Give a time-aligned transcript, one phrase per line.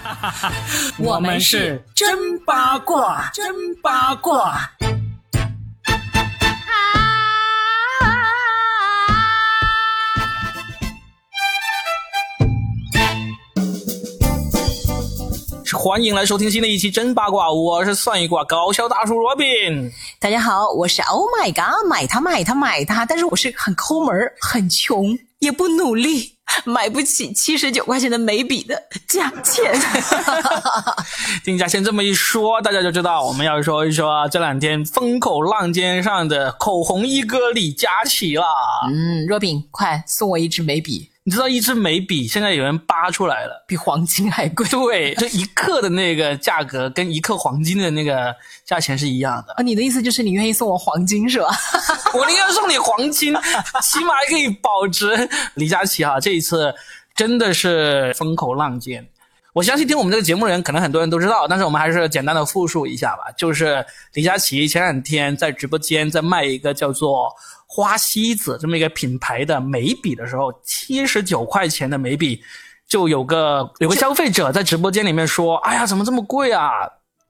[0.98, 3.44] 我们是真八卦，真
[3.82, 4.70] 八卦。
[15.72, 19.90] 欢迎来收听新的一期真八卦，我是算一卦搞笑大叔罗宾。
[20.18, 29.72] 大家好，我是 Oh my God，买它买它买它，但是我是很抠门，很穷，也不努力，买不起七十九块钱的眉笔的价钱。
[31.44, 38.44] 听价先这么一说，大家就知道我们要说一说这两天风口浪尖上的口红一哥李佳琦了。
[38.88, 41.09] 嗯，若饼，快送我一支眉笔。
[41.22, 44.66] 你知道一支眉笔现在有人扒出来了，比黄金还贵。
[44.88, 48.34] 对，这一克的那个价格跟一克黄金的那个
[48.64, 49.52] 价钱是一样的。
[49.52, 51.48] 啊，你的意思就是你愿意送我黄金是吧？
[52.14, 53.34] 我宁愿送你黄金，
[53.82, 55.28] 起码还可以保值。
[55.54, 56.74] 李佳琦哈，这一次
[57.14, 59.06] 真的是风口浪尖。
[59.52, 63.30] 我相信听我们这个节目的人，可能很多人都知道，但是我们还是简单的复述一下吧。
[63.36, 63.84] 就是
[64.14, 67.30] 李佳琦前两天在直播间在卖一个叫做。
[67.72, 72.42] 花西子这么一个品牌的眉笔的时候，七十九块钱的眉笔，
[72.88, 76.68] 就有个有个消费者在直播间里面说：“哎呀，怎么这么贵啊？”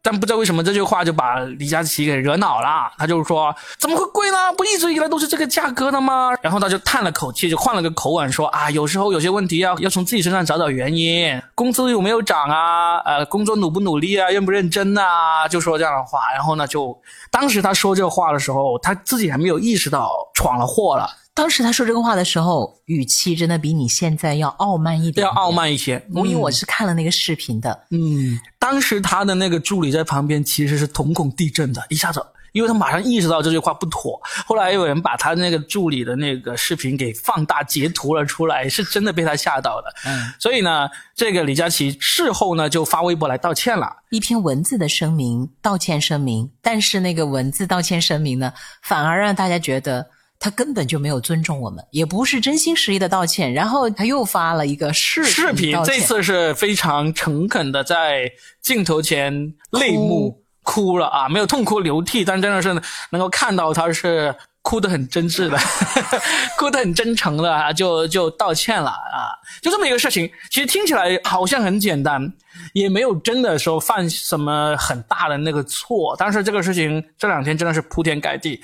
[0.02, 4.52] 但不知道为什么这句话就把李佳琦给惹恼了，他就是说怎么会贵呢？
[4.56, 6.30] 不一直以来都是这个价格的吗？
[6.40, 12.98] 然后他就叹了口气，就换了个口吻说啊，有时候有些问题要要从自己身上找找原因，工资有没有涨啊？
[13.00, 14.28] 呃，工作努不努力啊？
[14.30, 15.46] 认不认真啊？
[15.46, 16.32] 就说这样的话。
[16.32, 16.98] 然后呢，就
[17.30, 21.08] 当时他说这话的时候，他自己还没有意识到闯了祸了。
[21.40, 26.04] 当时他说这个话的时候，语气真的比你现在要傲慢一点，要傲慢一些。
[26.10, 34.20] 因为我是看了那个视频的，嗯，当时他的那个助理在旁边其实是瞳孔地震的，一下子，因为他马上意识到这句话不妥。
[34.44, 39.86] 后来有人把他那个助理的那个视频给放大截图了出来，是真的被他吓到的。
[40.04, 46.50] 嗯，所以呢，这个李佳琦事后呢就发微博来道歉了，一篇文字的声明，道歉声明。
[46.60, 50.10] 但是那个文字道歉声明呢，反而让大家觉得。
[50.40, 53.52] 他根本就没有尊重我们，也不是真心实意的道歉。
[53.52, 58.32] 然后他又发了一个视视频，这次是非常诚恳的，在
[58.62, 62.72] 镜头前泪目哭了啊，没有痛哭流涕，但真的是
[63.10, 65.58] 能够看到他是哭得很真挚的，
[66.56, 70.30] 哭得很真诚的啊，就就道歉了啊，就这么一个事情。
[70.50, 72.32] 其实听起来好像很简单，
[72.72, 78.58] 也没有真的说犯什么很大的那个错，但是这个事情这两天真的是铺天盖地。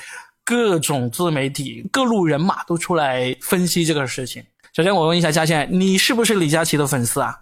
[0.46, 4.40] 各种自媒体、各路人马都出来分析这个事情。
[4.72, 7.36] 首先，我问一下嘉倩，你是不是李佳琦的粉丝啊？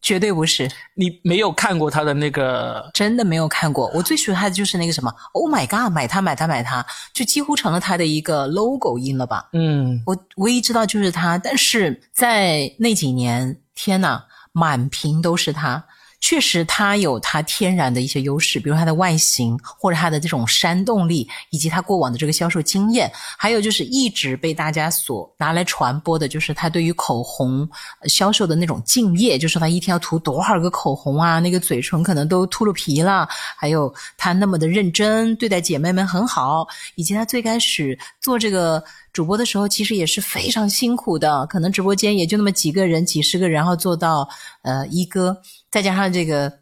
[0.00, 0.70] 绝对不是。
[0.94, 2.88] 你没有看过他的那个？
[2.94, 3.90] 真的没有看过。
[3.92, 9.48] 我最喜欢他的就是那个什么，Oh my God，买它买它买它，就几乎成了他的一个 logo 音了吧？
[9.52, 14.22] 嗯，我唯一知道就是他，但是在那几年，天呐，
[14.52, 15.84] 满屏都是他。
[16.24, 27.68] 确实，它有它天然的一些优势，比如它的外形，或者它的这种煽动力，以及它过往的这个销售经验，还有就是一直被大家所拿来传播的，就是它对于口红
[28.06, 38.82] 销售的那种敬业，就是它一天要涂多少个口红啊，那个嘴唇可能都秃噜皮了，还有它那么的认真对待姐妹们很好，以及它最开始做这个。
[39.12, 44.28] 主播的时候其实也是非常辛苦的，可能直播间也就那么几个人、几十个人，然后做到
[44.62, 45.40] 呃一哥，
[45.74, 46.52] 再加上这个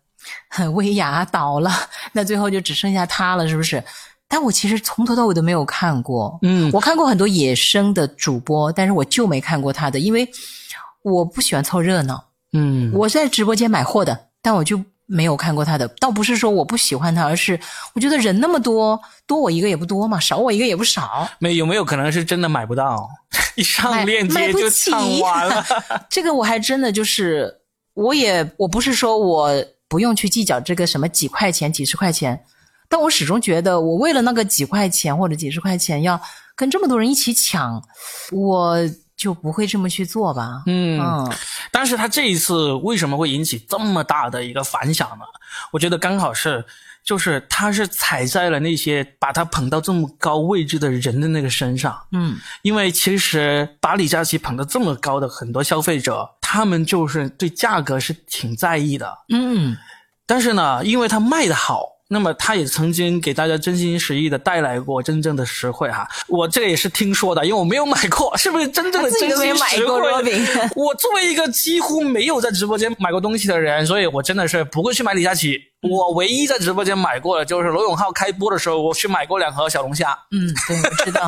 [0.73, 1.71] 薇娅倒了，
[2.13, 3.85] 那最后就只剩下他了，是不是？
[4.27, 10.27] 但我其实从头到尾都没有看过，嗯，我看过很多野生的主播，但是我就没看过他的，因为
[11.03, 12.25] 我不喜欢凑热闹，
[12.55, 14.83] 嗯，我在直播间买货的，但我就。
[15.05, 17.59] 没有看过他的，倒不是说我不喜欢他，而是
[17.93, 21.29] 我觉得人那么多，多我一个也不多嘛，少我一个也不少。
[21.39, 23.07] 没有没有可能是真的买不到，
[23.55, 25.63] 一上链接就抢完了。
[26.09, 27.53] 这个我还真的就是，
[27.95, 32.45] 我也我不是说我不用去计较这个什么几块钱、几十块钱，
[32.89, 36.21] 但我始终觉得，我为了那个几块钱或者几十块钱，要
[36.55, 37.83] 跟这么多人一起抢，
[38.31, 38.79] 我。
[39.15, 40.65] 就不会这么去做吧？
[40.67, 41.01] 嗯，
[41.71, 45.25] 但是他这一次为什么会引起这么大的一个反响呢？
[45.71, 46.65] 我觉得刚好是，
[47.05, 51.97] 就是他是踩在了那些把他捧到这么高位置的人的那个身上。
[52.11, 59.11] 嗯，因为其实把李佳琦捧得这么高的很多消费者，他们就是对价格是挺在意的。
[59.33, 59.75] 嗯，
[60.27, 61.89] 但是呢，因为他卖的好。
[62.09, 69.99] 那么他也曾经给大家真心实意的带来过真正的实惠哈，我这个也是听说的，因为我没有买过，是不是真正的真心实惠？
[70.77, 75.59] 我作为一个几乎没有在直播间买过东西的人，所以我真的是不会去买李佳琦。
[75.89, 80.11] 我唯一在直播间买过的，就是罗永浩开播的时候，我去买过两盒小龙虾。
[80.33, 81.27] 嗯，对，我知道，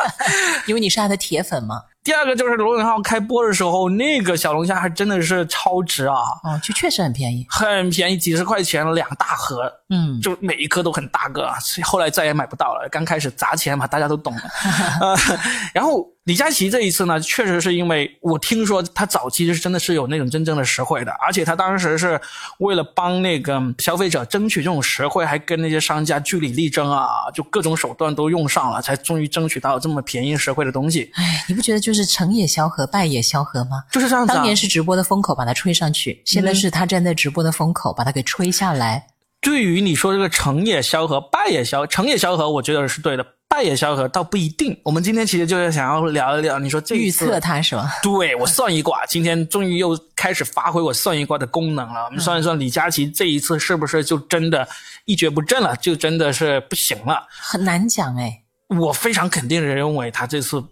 [0.68, 1.80] 因为你是他的铁粉嘛。
[2.08, 6.14] 第二个就是罗永浩开播的时候，那个小龙虾还真的是超值啊！
[6.42, 11.52] 哦，就确实很便宜，很便宜，几十块钱两大盒，嗯，就每一颗都很大个。
[11.60, 14.42] 所以后来再也买不到了，刚开始砸钱嘛，大家都懂的。
[15.06, 15.14] 呃，
[15.74, 16.06] 然后。
[16.28, 22.20] 李佳琦这一次呢，确实是因为我听说他早期是真的是有那种真正的实惠的，而且他当时是
[22.58, 31.10] 为了帮那个消费者争取这种实惠，还跟那些商家据理力争啊，就各种手段都用上了，才终于争取到这么便宜实惠的东西。
[31.14, 33.84] 哎，你不觉得就是成也萧何，败也萧何吗？
[33.90, 34.34] 就是这样子。
[34.34, 39.06] 当年是直播的风口把他吹上去，现在是他站在直播的风口把他给吹下来。
[39.40, 43.24] 对于你说这个成也萧何，败也萧，成也萧何，我觉得是对的。
[43.48, 44.78] 败也萧何倒不一定。
[44.82, 47.90] 我们今天其实就是想要聊一聊，你说这预测他是吧？
[48.02, 52.04] 对我算一卦，今天终于又开始发挥我算一卦的功能了。
[52.04, 54.68] 我们算一算李佳琦这一次是不是就真的
[55.06, 57.26] 一蹶不振了，就真的是不行了？
[57.30, 58.42] 很难讲哎。
[58.68, 60.62] 我非常肯定的认为，他这次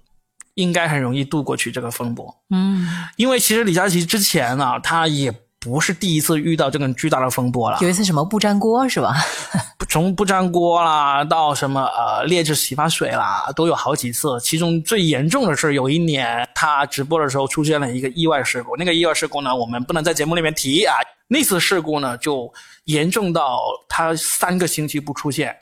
[0.54, 2.36] 应该很容易度过去这个风波。
[2.50, 2.86] 嗯，
[3.16, 5.32] 因为其实李佳琦之前啊，他也。
[5.58, 7.78] 不是第一次遇到这个巨大的风波了。
[7.80, 9.16] 有一次什么不粘锅是吧？
[9.88, 14.38] 从不粘锅啦到什么呃劣质洗发水啦，都有好几次。
[14.40, 18.76] 其中最严重的是有一年他直播的时候出现了一个意外事故。
[18.76, 20.94] 那个意外事故呢，我们不能在节目里面提啊。
[21.28, 22.52] 那次事故呢，就
[22.84, 25.56] 严重到他三个星期不出现，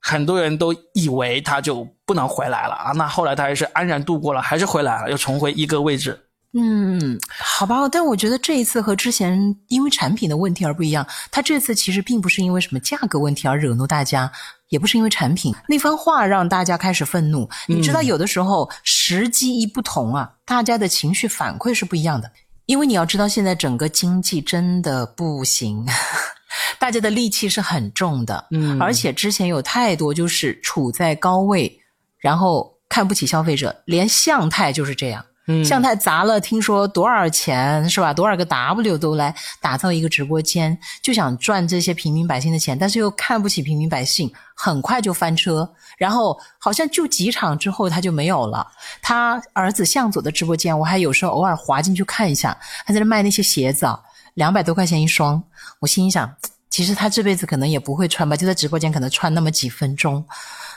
[0.00, 2.92] 很多人都以为他就不能回来了啊。
[2.92, 6.18] 那后来他还是安然度过了，还是回来了，又重回一个位置。
[6.54, 11.06] 嗯，好吧，但我觉得这一次和之前因为产品的问题而不一样。
[11.30, 14.32] 他这次其实并不是因为什么价格问题而惹怒大家，
[14.70, 17.48] 也不是因为产品那番话让大家开始愤怒。
[17.66, 22.30] 你知道，有的时候时机一不同啊，大家的情绪反馈是不一样的。
[22.64, 25.86] 因为你要知道，现在整个经济真的不行，
[26.78, 28.46] 大家的戾气是很重的。
[28.50, 31.80] 嗯，而且之前有太多就是处在高位，
[32.18, 35.24] 然后看不起消费者，连向太就是这样。
[35.64, 38.12] 向太砸了，听说多少钱是吧？
[38.12, 45.68] 多少个 W 都来打造一个直播间，就想赚这些平民百姓的钱，但是又看不起平民百姓，很快就翻车。
[45.96, 48.66] 然后好像就几场之后他就没有了。
[49.02, 52.56] 他儿子向佐的直播间，我还有时候偶尔滑进去看一下，
[52.86, 53.98] 他在那卖那些鞋子啊，
[54.34, 55.42] 两百多块钱一双。
[55.80, 56.32] 我心想，
[56.70, 60.24] 其实他这辈子可能也不会穿吧，就在直播间可能穿那么几分钟。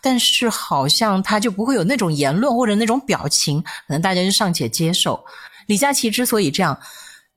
[0.02, 5.24] 但是好像他就不会有那种言论或者那种表情，可能大家就尚且接受。
[5.68, 6.80] 李佳琦之所以这样，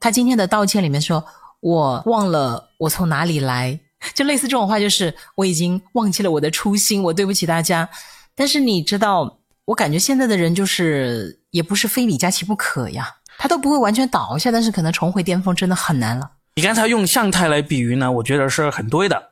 [0.00, 1.22] 他今天的道歉里面说
[1.60, 3.78] ：“我忘了我从哪里来”，
[4.14, 7.88] 就类似这种话，就是我已经忘记了我的初心，我对不起大家。
[8.34, 16.30] 但是你知道，我感觉现在的人就是也不是非李佳琦不可呀，他都不会完全倒下，但是可能重回巅峰真的很难了。
[16.56, 19.30] 你刚才用向太来比喻呢，我觉得是很对的。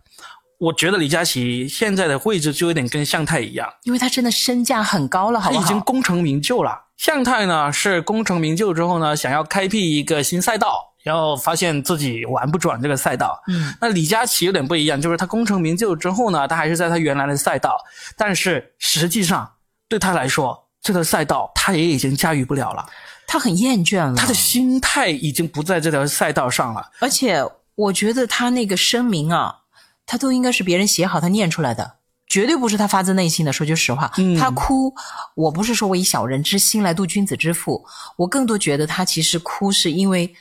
[0.58, 5.62] 我觉得李佳琦现在的位置就有点跟向太一样，因为他真的身价很高了，好不好？
[5.62, 6.76] 已经功成名就了。
[6.96, 13.40] 向太呢是功成名就之后呢，想要开辟一个新赛道，然后发现自己玩不转这个赛道。
[13.46, 17.78] 嗯，那李佳琦有点不一样，就是他功成名就之后呢，他还是在他原来的赛道，
[18.16, 19.48] 但是实际上
[19.88, 22.84] 对他来说，这个赛道他也已经驾驭不了了，
[23.32, 26.90] 他很厌倦了，他的心态已经不在这条赛道上了。
[27.00, 27.43] 而且
[27.75, 29.61] 我觉得他那个声明啊。
[30.05, 31.94] 他都应该是别人写好，他念出来的，
[32.26, 33.52] 绝对不是他发自内心的。
[33.52, 34.93] 说句实话，他哭，
[35.37, 37.82] 我不是说我以小人之心来度君子之腹，
[38.17, 40.34] 我更多觉得他其实哭是因为，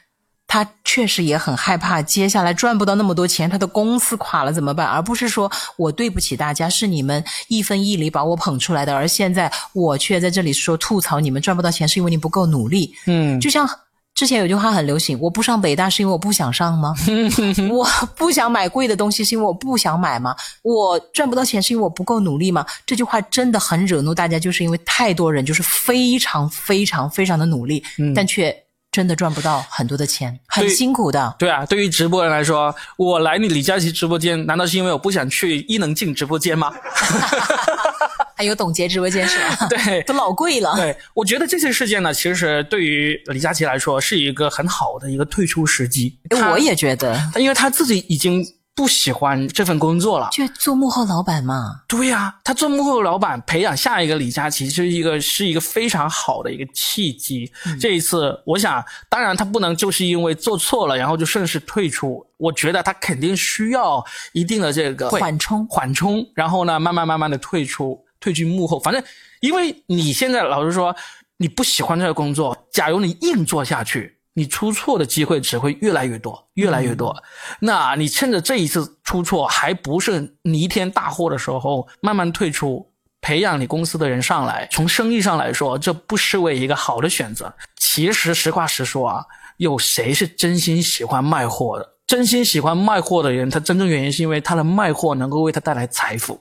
[0.52, 4.86] 他确实也很害怕接下来赚不到那么多钱，他的公司垮了怎么办？
[4.86, 12.94] 而不是说我对不起大家，是你们一分一厘把我捧出来的，而现在我却在这里说吐槽你们赚不到钱，是因为你不够努力。
[13.08, 13.66] 嗯，就像。
[14.14, 16.94] 之前有句话很流行，我不上北大是因为我不想上吗？
[17.72, 20.36] 我不想买贵的东西是因为我不想买吗？
[20.64, 22.64] 我赚不到钱是因为我不够努力吗？
[22.86, 27.82] 这句话真的很惹怒大家，就是因为太多人就是非常非常非常的努力，
[28.14, 28.54] 但却
[28.92, 31.34] 真的赚不到很多的钱，很辛苦的。
[31.40, 36.74] 对啊，对于直播人来说，我来你李佳琦直播间，难道是因为我不想去伊能静直播间吗？
[38.36, 39.68] 还有董洁直播间是吧？
[39.70, 40.74] 对，都老贵了。
[40.76, 46.18] 对，我觉得这些事件呢，其实对于李佳琦来说是一个很好的一个退出时机。
[46.52, 51.82] 我也觉得，因为他自己已经不喜欢这份工作了，就做幕后老板嘛。
[51.88, 57.52] 对呀，他做幕后老板，培养下一个李佳琦，是一个是一个非常好的一个契机。
[57.80, 62.26] 这一次，我想，当然他不能就是因为做错了，然后就顺势退出。
[62.38, 68.04] 我觉得他肯定需要一定的这个缓冲，缓冲，然后呢，慢慢慢慢的退出。
[68.20, 69.04] 退居幕后，反正
[69.40, 70.96] 因为你现在老实说，
[71.38, 72.56] 你不喜欢这个工作。
[72.72, 77.16] 假如你硬做下去，你出错的机会只会越来越多，越来越多。
[77.60, 87.54] 那你趁着这一次出错还不是弥天大祸的时候，慢慢退出，培养你公司的人上来，从生意上来说，这不失为一个好的选择。
[87.78, 89.26] 其实实话实说啊，
[89.58, 91.90] 有谁是真心喜欢卖货的？
[92.08, 96.40] 真心喜欢卖货的人，他真正原因是因为他的卖货能够为他带来财富。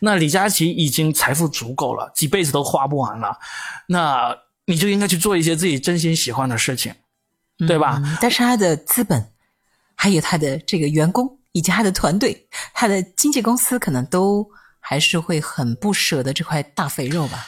[0.00, 3.38] 那李佳琦已经财富足够了，几辈子都花不完了，
[3.86, 6.92] 那你就应该去做一些自己真心喜欢的事情，
[7.66, 8.02] 对吧？
[8.20, 9.32] 但是他的资本，
[9.94, 14.48] 还有他的这个员工以及他的团队，他的经纪公司可能都
[14.80, 17.46] 还是会很不舍得这块大肥肉吧。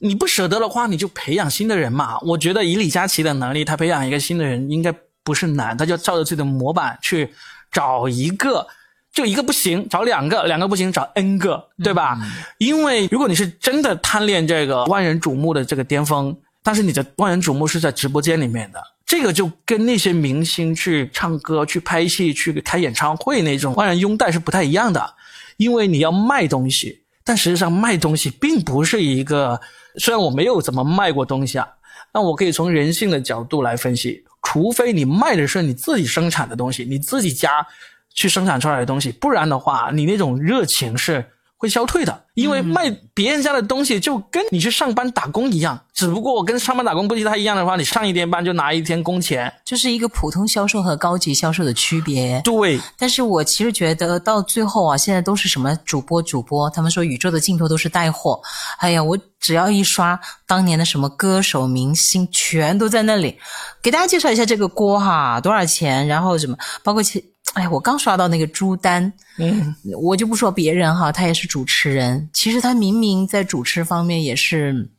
[0.00, 2.18] 你不舍得的话，你就培养新的人嘛。
[2.20, 7.32] 我觉得以李佳琦的能力，他培养一个新的人应该不是难，他就照着自己的模板去
[7.72, 8.66] 找一个。
[9.10, 12.16] 就一个不行，找两个，两个不行，找 N 个，对吧？
[12.58, 25.14] 因为如果你是真的贪恋这个万人瞩目的这个巅峰，但是你的万人瞩目是在直播间里面的，这个就跟那些明星去唱歌、去拍戏、去开演唱会那种万人拥戴是不太一样的。
[25.56, 29.60] 因为你要卖东西，但实际上卖东西并不是一个。
[29.96, 31.66] 虽然我没有怎么卖过东西啊，
[32.12, 37.66] 但我可以从人性的角度来分析，除非你卖的是你自己生产的东西，你自己家。
[38.14, 41.24] 去生产出来的东西，不然的话，你那种热情是
[41.58, 42.24] 会消退的。
[42.34, 52.40] 因为卖别人家的东西，就跟你去上班打工一样，只不过我跟上班打工不太一样的话，你上一天班就拿一天工钱，就是一个普通销售和高级销售的区别。
[52.44, 58.40] 对，但是我其实觉得到最后啊，现在都是什么主播主播，他们说宇宙的尽头都是带货。
[58.78, 63.36] 哎呀，我只要一刷当年的什么歌手明星，全都在那里。
[63.82, 66.06] 给大家介绍一下这个锅哈，多少钱？
[66.06, 67.24] 然后什么，包括其。
[67.54, 72.28] 哎，我刚刷到那个朱丹，嗯，我就不说别人哈，他也是主持人。
[72.32, 74.90] 其实他明明在主持方面也是，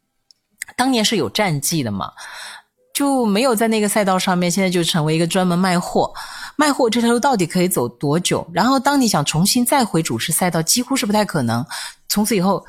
[0.76, 2.12] 当年是有战绩的嘛，
[2.94, 6.12] 就没有在那个赛道上面，现在就成为一个专门卖货。
[6.58, 8.46] 卖货这条路到底可以走多久？
[8.52, 11.66] 然后当你想重新再回主持赛道，几乎是不太可能。
[12.10, 12.66] 从此以后，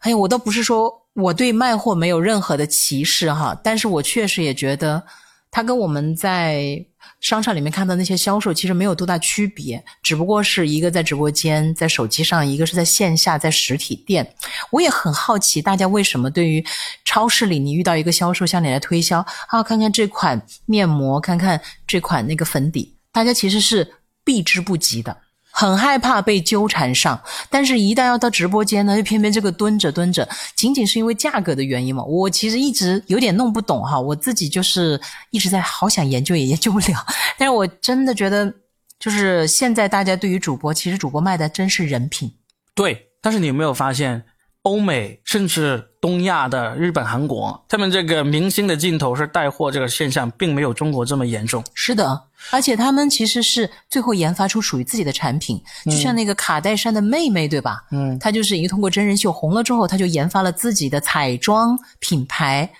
[0.00, 5.02] 哎呀，我倒不是说我对卖货没有任何的歧视哈，但是我确实也觉得
[5.50, 6.84] 它跟我们在。
[7.20, 14.34] 商场里面看到那些销售其实没有多大区别，只不过是一个在直播间，在手机上，一个是在线下，在实体店。
[14.70, 16.64] 我也很好奇，大家为什么对于
[17.04, 25.14] 超市里你遇到一个销售向你来推销啊，看看这款面膜，看看这款那个粉底，大家其实是避之不及的。
[25.50, 32.02] 很害怕被纠缠上，但是，一旦要到直播间呢，就 偏偏这个蹲着蹲着，仅仅是因为价格的原因嘛。
[32.04, 37.04] 我其实一直有点弄不懂哈，我自己就是一直在好想研究也研究不了。
[37.36, 38.52] 但是我真的觉得，
[38.98, 42.32] 就是现在大家对于主播，其实主播卖的真是人品。
[42.74, 44.24] 对，但是你有没有发现？
[44.62, 51.62] 欧美甚至东亚的日本、韩国，他们这个明星的镜头是带货这个现象，并没有中国这么严重。
[51.74, 57.84] 是的，而且他们其实是最后研发出属于自己的产品，就像那个卡戴珊的妹妹，对吧？
[57.90, 62.70] 嗯，她就是一个通过真人秀红了之后，她就研发了自己的彩妆品牌。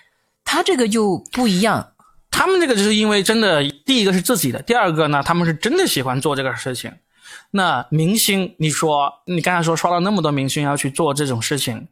[0.42, 1.92] 她这个就不一样，
[2.30, 6.90] 他们这个就是因为真的，第一个是自己的，第二个呢，他们是真的喜欢做这个事情。
[7.52, 11.86] 那明星，你说你刚才说刷了那么多明星要去做这种事情，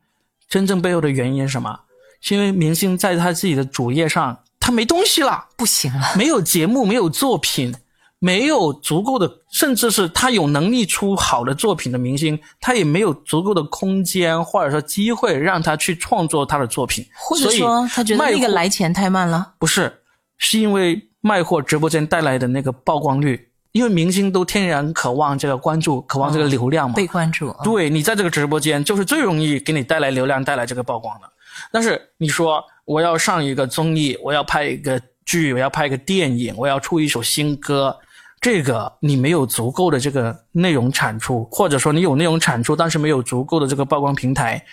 [0.48, 1.80] 真正背后的原因是什么？
[2.20, 7.74] 是因为明星在他自己的主页上，他没东西了，不行了，没有节目，没有作品，
[8.18, 20.00] 没有足够的，甚至是他有能力出好的作品的明星，他也没有足够的空间或者说机会让他去创作他的作品，或者说他觉得那个来钱太慢了，不是，
[20.38, 23.47] 是因为卖货直播间带来的那个曝光率。
[23.72, 27.54] 因为明星都天然渴望这个关注，渴望这个流量嘛，被关注。
[27.62, 31.30] 对你在这个直播间就是最容易给你带来流量、带来这个曝光的。
[31.70, 37.96] 但是你说我要上一个综艺，我要拍一个剧，我要拍一个电影，我要出一首新歌，
[38.40, 44.64] 这个你没有足够的这个内容产出，或者说你有内容产出，但是没有足够的这个曝光平台，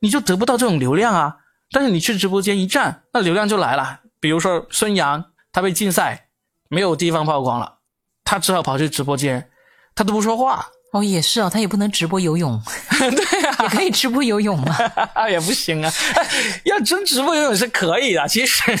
[0.00, 1.36] 你就得不到这种流量啊。
[1.70, 4.00] 但是你去直播间一站，那流量就来了。
[4.20, 6.26] 比如说孙杨，他被禁赛，
[6.68, 7.78] 没有地方曝光了。
[8.24, 9.48] 他只好跑去直播间，
[9.94, 10.66] 他都不说话。
[10.92, 12.60] 哦，也是哦，他也不能直播游泳。
[13.00, 14.76] 对啊， 也可以直播游泳嘛。
[15.26, 15.90] 也不行啊，
[16.64, 18.28] 要真直播游泳是可以的。
[18.28, 18.76] 其实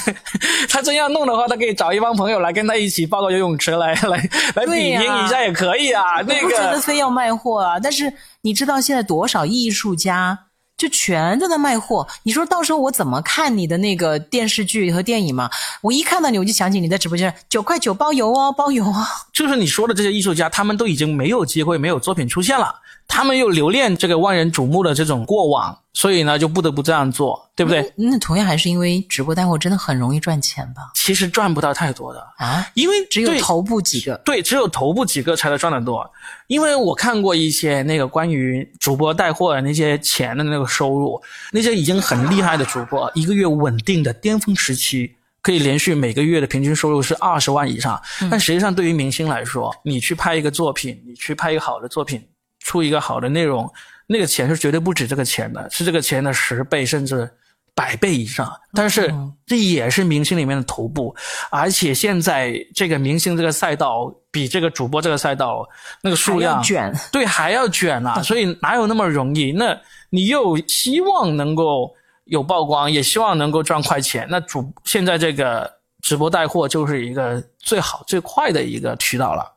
[0.68, 6.20] 他真要弄的话，他可以找一帮朋友来跟他一起报个游泳池来来来比拼一下也可以啊。
[6.26, 7.80] 那个不觉得非要卖货啊？
[7.82, 10.38] 但是你知道现在多少艺术家？
[10.76, 15.48] 就全在那卖货，你说到时候我怎么看你的那个电视剧和电影嘛？
[15.80, 19.06] 我一看到你，我就想起你在直播间九块九包邮哦，包邮哦！
[19.32, 22.74] 就是你说的这些艺术家，他们都已经没有机会、没有作品出现了，
[23.06, 27.92] 他们又留恋这个万人瞩目的这种过往，所以呢，就不得不这样做，对不对？
[27.96, 30.90] 那同样还是因为直播带货真的很容易赚钱吧？
[30.94, 36.10] 其实赚不到太多的啊，因为只有头部几个，对，只有头部几个才能赚得多。
[36.46, 41.20] 因为我看过一些那个关于主播带货的那些钱的那个收入，
[41.52, 48.00] 那些已经很厉害的主播，一个月稳定的巅峰时期，可以连续每个月的平均收入是二十万以上。
[48.30, 52.26] 但实际上，对于明星来说，你去拍一个作品，你去拍一个好的作品，
[52.60, 53.70] 出一个好的内容。
[54.06, 57.30] 那个钱是绝对不止这个钱的，是这个钱的十倍甚至
[57.74, 58.52] 百倍以上。
[58.74, 59.12] 但是
[59.46, 61.14] 这也是明星里面的头部，
[61.50, 65.68] 而且现在这个明星这个赛道比这个主播这个赛道
[66.02, 68.22] 那个数量卷，对还要卷啊！
[68.22, 69.52] 所以哪有那么容易？
[69.52, 69.78] 那
[70.10, 71.94] 你又希望能够
[72.24, 79.51] 有曝光，也希望能够赚快钱，那主现在这个直播带货就是一个最好最快的一个渠道了。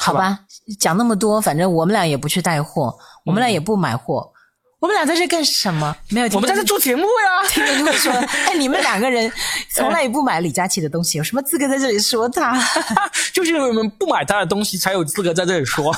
[0.00, 0.38] 好吧，
[0.78, 4.32] 讲那么多，反正我们俩也不去带货，我们俩也不买货，
[4.78, 5.94] 我们俩在这干什么？
[6.08, 7.46] 没有，我们在这做节目呀。
[7.50, 8.12] 听人就会说，
[8.48, 9.30] 哎，你们两个人
[9.74, 12.58] 从来也不买李佳琦的东西，有什么资格在这里说他？
[13.32, 15.94] 就是因为我们不买他的东西，才有资格在这里说。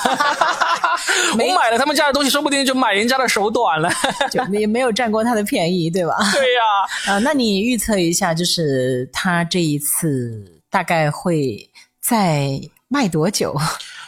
[1.33, 3.91] 我买了他们家的东西，说不定就买人家的手短了，
[4.31, 6.17] 就没没有占过他的便宜，对吧？
[6.33, 7.15] 对呀。
[7.15, 13.57] 啊，那你预测一下，就是他这一次大概会在卖多久？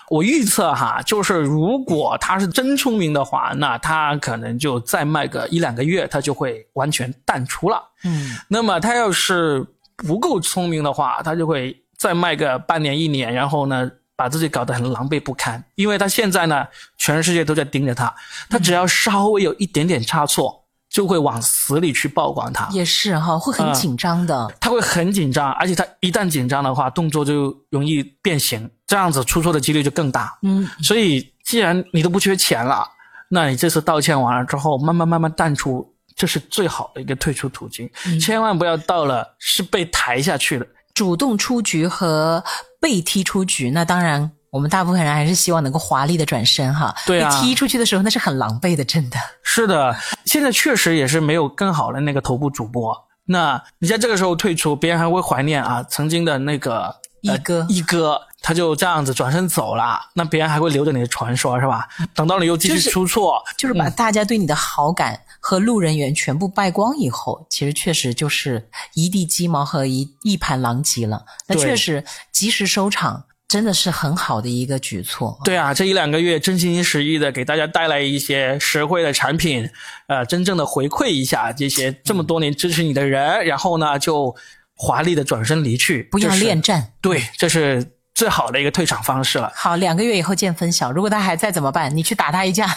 [0.09, 7.83] 我预测哈，就是如果他是真聪明的话，那他可能就再卖个一两个月，他就会完全淡出了。
[8.05, 9.65] 嗯，那么他要是
[9.97, 15.63] 不够聪明的话，他就会再卖个半年一年，然后呢，把自己搞得很狼狈不堪。
[15.75, 16.67] 因为他现在呢，
[16.99, 18.15] 全世界都在盯着他，
[18.51, 20.64] 他只要稍微有一点点差错。
[20.95, 24.49] 就会往死里去曝光他，也是哈，会很紧张的。
[24.61, 30.39] 他会很紧张，而且他一旦紧张的话，动作就容易变形，这样子出错的几率就更大。
[30.43, 32.87] 嗯，所以既然你都不缺钱了，
[33.29, 37.91] 那你这次道歉完了之后，慢慢慢慢淡出，这是最好的一个退出途径。
[38.21, 42.45] 千万不要到了是被抬下去的，主动出局和
[42.81, 44.31] 被踢出局，那当然。
[44.55, 49.97] 我们大部分人还是希望能够华丽的转身哈，对啊，踢出去的时候那是很狼狈的，真的是的。
[50.27, 61.89] 现在确实也是没有更好的那个头部主播，那你在这个时候退出，别人还会怀念啊曾经的那个一哥一哥，他就这样子转身走了，那别人还会留着你的传说是吧？
[62.15, 71.25] 等到你又继续出错，就是把大家对你的好感和路人缘全部败光以后，其实确实就是一地鸡毛和一一盘狼藉了。
[71.49, 73.25] 那确实及时收场。
[73.47, 75.39] 真的是很好的一个举措。
[75.45, 79.69] 对啊，这一两个月真心实意的给大家带来一些实惠的产品，
[80.09, 84.35] 呃，真正的回馈一下这些这么多年支持你的人，然后呢就
[84.75, 86.93] 华丽的转身离去，不要恋战。
[87.01, 89.53] 对，这是最好的一个退场方式了。
[89.55, 90.91] 好，两个月以后见分晓。
[90.91, 91.95] 如果他还在怎么办？
[91.97, 92.69] 你去打他一架。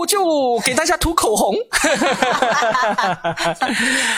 [0.00, 1.54] 我就给大家涂口红，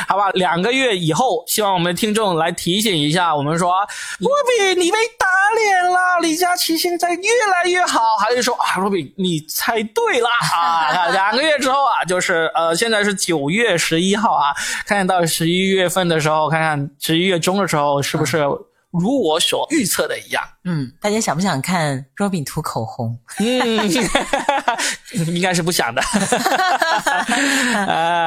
[0.07, 0.31] 好吧？
[0.35, 3.75] 两个月以后，希望我们的听众来提醒一下我们说
[4.21, 7.19] ：“罗比，你被打脸了，李佳琦现在越
[7.53, 11.09] 来越好。”还是说啊，罗比，你猜对了啊？
[11.11, 14.55] 两个月之后啊，就是呃，现在是九月十一号啊，
[14.87, 18.47] 看看到十一月份的时候，看看十一月中的时候是不是。
[18.93, 20.62] 如我所预测的一样，嗯，
[21.01, 23.19] 大家想不想看 Robin 涂口红？
[23.39, 23.91] 嗯，
[25.35, 26.01] 应该是不想的。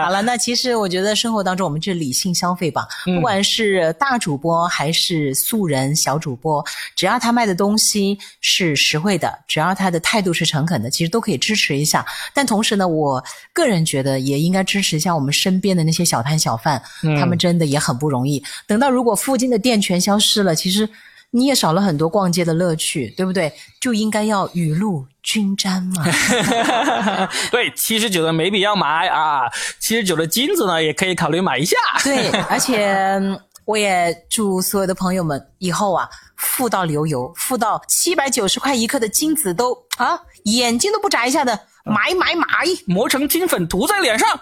[0.03, 6.61] 好了，那其实我觉得生活当中我们就理性消费吧，不管是大主播还是素人小主播，
[6.95, 12.05] 只要他卖的东西是实惠的，只要他的态度是诚恳的，其实都可以支持一下。
[12.33, 16.81] 但同时呢，我个人觉得也应该支持一下我们身边的那些小摊小贩，
[17.17, 18.43] 他们真的也很不容易。
[18.67, 20.53] 等到如果附近的店全消失了。
[20.55, 20.89] 其实
[21.31, 23.51] 你也少了很多逛街的乐趣，对不对？
[23.81, 26.03] 就应该要雨露均沾嘛。
[27.51, 29.41] 对，七十九的没必要买啊，
[29.79, 31.75] 七十九的金子呢也可以考虑买一下。
[32.03, 33.19] 对，而且
[33.65, 36.07] 我也祝所有的朋友们以后啊，
[36.37, 42.45] 富到流油，富到七百九十块一克的金子都啊，眼睛都不眨一下的买买买，
[42.85, 44.29] 磨成金粉涂在脸上。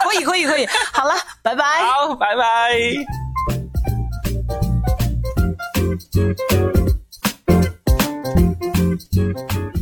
[0.00, 1.64] 可以可以可以，好了，拜拜。
[1.82, 3.29] 好，拜拜。
[6.12, 6.40] Thank
[9.14, 9.79] you.